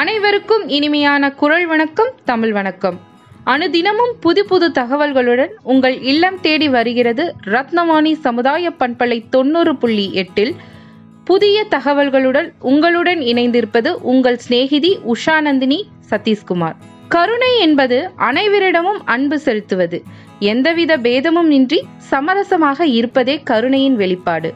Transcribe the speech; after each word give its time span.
அனைவருக்கும் 0.00 0.68
இனிமையான 0.68 1.30
குரல் 1.30 1.66
வணக்கம் 1.66 2.10
தமிழ் 2.24 2.52
வணக்கம். 2.52 3.00
அனுதினமும் 3.44 4.12
புது 4.20 4.46
புது 4.46 4.68
தகவல்களுடன் 4.68 5.48
உங்கள் 5.62 6.00
இல்லம் 6.00 6.40
தேடி 6.40 6.68
வருகிறது 6.68 7.34
ரத்னவாணி 7.44 8.12
சமுதாய 8.12 8.70
பண்பலை 8.70 9.28
தொண்ணூறு 9.30 9.76
புள்ளி 9.76 10.12
எட்டில். 10.12 10.54
புதிய 11.24 11.66
தகவல்களுடன் 11.70 12.52
உங்களுடன் 12.60 13.18
இணைந்திருப்பது 13.18 13.88
உங்கள் 13.88 14.36
சிநேகிதி 14.36 14.98
உஷாநந்தினி 15.06 15.82
சதீஷ்குமார். 16.10 16.74
கருணை 17.08 17.58
என்பது 17.58 18.10
அனைவரிடமும் 18.18 19.00
அன்பு 19.04 19.38
செலுத்துவது. 19.38 20.02
எந்தவித 20.38 20.96
பேதமும் 20.96 21.50
இன்றி 21.50 21.84
சமரசமாக 22.10 22.86
இருப்பதே 22.86 23.40
கருணையின் 23.44 23.96
வெளிப்பாடு. 23.96 24.54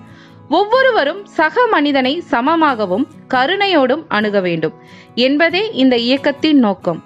ஒவ்வொருவரும் 0.49 1.25
சக 1.25 1.67
மனிதனை 1.67 2.23
சமமாகவும் 2.31 3.07
கருணையோடும் 3.29 4.05
அணுக 4.09 4.41
வேண்டும். 4.41 4.73
என்பதே 5.15 5.71
இந்த 5.73 5.97
இயக்கத்தின் 5.97 6.59
நோக்கம். 6.59 7.03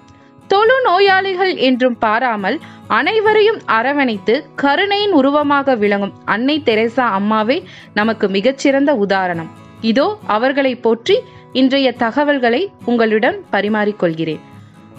தொழு 0.47 0.81
நோயாளிகள் 0.81 1.55
என்றும் 1.55 1.97
பாராமல் 1.97 2.59
அனைவரையும் 2.87 3.59
அரவணைத்து 3.65 4.45
கருணையின் 4.55 5.11
உருவமாக 5.11 5.75
விளங்கும் 5.75 6.13
அன்னை 6.25 6.61
தெரேசா 6.65 7.05
அம்மாவே 7.09 7.63
நமக்கு 7.93 8.29
மிகச்சிறந்த 8.29 8.95
உதாரணம். 8.95 9.49
இதோ 9.81 10.17
அவர்களை 10.27 10.75
போற்றி 10.75 11.19
இன்றைய 11.53 11.91
தகவல்களை 11.91 12.71
உங்களுடன் 12.85 13.43
பரிமாறிக்கொள்கிறேன். 13.51 14.39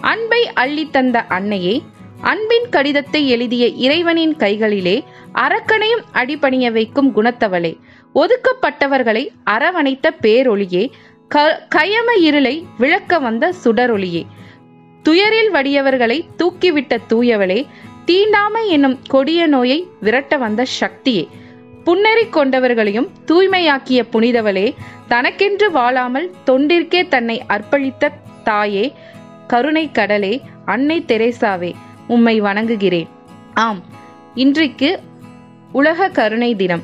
அன்பை 0.01 0.49
அள்ளித்தந்த 0.55 1.25
அன்னையை 1.27 1.83
அன்பின் 2.21 2.69
கடிதத்தை 2.69 3.29
எழுதிய 3.29 3.67
இறைவனின் 3.67 4.35
கைகளிலே 4.35 5.03
அரக்கனையும் 5.33 6.03
அடிபணிய 6.11 6.71
வைக்கும் 6.71 7.15
குணத்தவளே. 7.15 7.77
ஒதுக்கப்பட்டவர்களை 8.15 9.27
அரவணைத்த 9.43 10.13
பேரொளியே 10.21 10.91
க 11.27 11.65
கயம 11.75 12.17
இருளை 12.19 12.65
விளக்க 12.77 13.19
வந்த 13.19 13.53
சுடரொளியே. 13.63 14.25
துயரில் 15.03 15.53
வடியவர்களை 15.53 16.21
தூக்கிவிட்ட 16.37 16.97
தூயவளே 17.09 17.65
தீண்டாமை 18.05 18.67
என்னும் 18.67 18.99
கொடிய 19.07 19.47
நோயை 19.47 19.87
விரட்ட 20.01 20.37
வந்த 20.37 20.65
சக்தியே. 20.79 21.27
புன்னறி 21.83 22.23
கொண்டவர்களையும் 22.23 23.09
தூய்மையாக்கிய 23.25 24.05
புனிதவளே 24.11 24.73
தனக்கென்று 25.07 25.71
வாழாமல் 25.71 26.31
தொண்டிற்கே 26.45 27.07
தன்னை 27.07 27.43
அர்ப்பணித்த 27.49 28.11
தாயே 28.43 28.93
கருணை 29.47 29.91
கடலே 29.91 30.41
அன்னை 30.65 31.03
தெரேசாவே. 31.07 31.73
உம்மை 32.07 32.41
வணங்குகிறேன். 32.41 33.07
ஆம் 33.53 33.81
இன்றைக்கு 34.35 34.99
உலக 35.71 36.09
கருணை 36.09 36.55
தினம். 36.55 36.83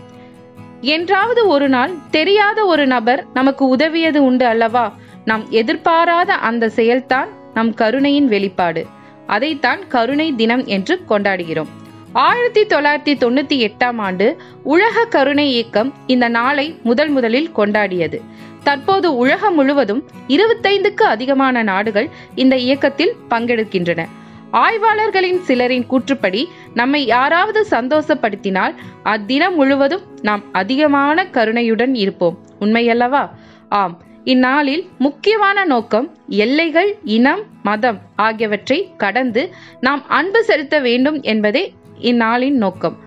என்றாவது 0.82 1.48
ஒரு 1.48 1.70
நாள் 1.70 1.92
தெரியாத 2.12 2.66
ஒரு 2.66 2.88
நபர் 2.88 3.26
நமக்கு 3.34 3.68
உதவியது 3.68 4.18
உண்டு 4.18 4.46
அல்லவா? 4.46 4.94
நாம் 5.26 5.50
எதிர்பாராத 5.50 6.34
அந்த 6.34 6.72
செயல்தான் 6.76 7.28
நம் 7.54 7.74
கருணையின் 7.74 8.28
வெளிப்பாடு. 8.28 8.86
அதைத்தான் 9.28 9.88
கருணை 9.88 10.34
தினம் 10.36 10.66
என்று 10.66 11.02
கொண்டாடுகிறோம். 11.10 11.68
ஆயிரத்தி 12.14 12.66
தொள்ளாயிரத்தி 12.66 13.18
தொண்ணூத்தி 13.18 13.72
எட்டாம் 13.72 13.98
ஆண்டு 13.98 14.42
உலக 14.64 15.06
கருணை 15.06 15.52
இயக்கம் 15.52 15.94
இந்த 16.08 16.28
நாளை 16.28 16.80
முதல் 16.84 17.10
முதலில் 17.10 17.52
கொண்டாடியது. 17.58 18.22
தற்போது 18.64 19.16
உலகம் 19.16 19.56
முழுவதும் 19.56 20.04
இருபத்தைந்துக்கு 20.28 21.04
அதிகமான 21.06 21.64
நாடுகள் 21.64 22.10
இந்த 22.36 22.58
இயக்கத்தில் 22.58 23.16
பங்கெடுக்கின்றன. 23.30 24.06
ஆய்வாளர்களின் 24.52 25.42
சிலரின் 25.48 25.86
கூற்றுப்படி 25.90 26.46
நம்மை 26.74 27.06
யாராவது 27.06 27.66
சந்தோஷப்படுத்தினால் 27.70 28.76
அத்தினம் 29.04 29.54
முழுவதும் 29.54 30.02
நாம் 30.22 30.44
அதிகமான 30.52 31.26
கருணையுடன் 31.26 31.96
இருப்போம். 31.96 32.38
உண்மையல்லவா? 32.60 33.30
ஆம். 33.70 34.02
இந்நாளில் 34.24 34.88
முக்கியமான 34.98 35.66
நோக்கம் 35.66 36.18
எல்லைகள் 36.28 36.98
இனம் 37.04 37.44
மதம் 37.64 38.00
ஆகியவற்றை 38.16 38.92
கடந்து 38.98 39.54
நாம் 39.80 40.08
அன்பு 40.08 40.44
செலுத்த 40.44 40.80
வேண்டும் 40.80 41.22
என்பதே 41.22 41.74
இந்நாளின் 42.02 42.58
நோக்கம். 42.58 42.98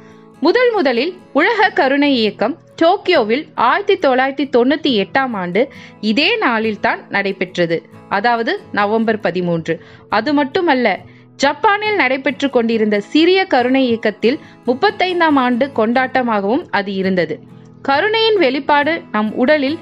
முதல் 0.41 0.73
முதலில் 0.73 1.15
உலக 1.33 1.69
கருணை 1.69 2.17
இயக்கம் 2.17 2.59
டோக்கியோவில் 2.83 3.45
ஆயிரத்தி 3.55 4.09
தொள்ளாயிரத்தி 4.09 4.49
தொண்ணூத்தி 4.57 5.05
எட்டாம் 5.05 5.31
ஆண்டு 5.33 5.73
இதே 6.01 6.37
நாளில் 6.37 6.81
தான் 6.81 7.07
நடைபெற்றது. 7.09 7.83
அதாவது 8.09 8.61
நவம்பர் 8.73 9.21
பதிமூன்று. 9.21 9.83
அது 10.09 10.35
மட்டுமல்ல 10.35 11.01
ஜப்பானில் 11.43 11.95
நடைபெற்று 11.95 12.51
கொண்டிருந்த 12.51 12.97
சிறிய 13.13 13.41
கருணை 13.45 13.83
இயக்கத்தில் 13.87 14.39
முப்பத்தைந்தாம் 14.67 15.39
ஆண்டு 15.45 15.67
கொண்டாட்டமாகவும் 15.77 16.65
அது 16.71 16.91
இருந்தது. 16.95 17.35
கருணையின் 17.83 18.39
வெளிப்பாடு 18.39 18.95
நம் 19.13 19.31
உடலில் 19.35 19.79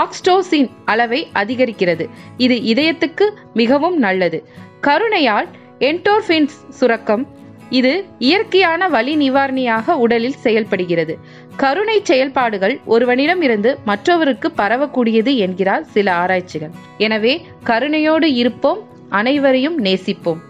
ஆக்ஸ்டோசின் 0.00 0.68
அளவை 0.84 1.20
அதிகரிக்கிறது. 1.34 2.04
இது 2.36 2.56
இதயத்துக்கு 2.72 3.26
மிகவும் 3.54 3.96
நல்லது. 3.98 4.38
கருணையால் 4.86 5.48
என்டோர்பின்ஸ் 5.78 6.58
சுரக்கம் 6.78 7.24
இது 7.70 7.92
இயற்கையான 8.18 8.82
வலி 8.88 9.14
நிவாரணியாக 9.22 9.96
உடலில் 10.04 10.38
செயல்படுகிறது. 10.44 11.14
கருணை 11.56 11.96
செயல்பாடுகள் 12.10 12.76
ஒருவனிடம் 12.84 13.42
இருந்து 13.42 13.72
மற்றவருக்கு 13.84 14.50
பரவக்கூடியது 14.56 15.32
என்கிறார் 15.46 15.86
சில 15.94 16.06
ஆராய்ச்சிகள். 16.14 16.74
எனவே 16.98 17.34
கருணையோடு 17.66 18.30
இருப்போம் 18.42 18.82
அனைவரையும் 19.08 19.78
நேசிப்போம். 19.84 20.40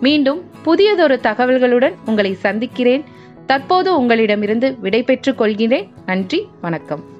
மீண்டும் 0.00 0.50
புதியதொரு 0.62 1.20
தகவல்களுடன் 1.22 1.94
உங்களை 2.06 2.34
சந்திக்கிறேன். 2.34 3.04
தற்போது 3.46 3.98
உங்களிடமிருந்து 3.98 4.78
விடை 4.80 5.02
பெற்றுக் 5.02 5.38
கொள்கிறேன். 5.38 5.92
நன்றி 6.06 6.46
வணக்கம். 6.60 7.18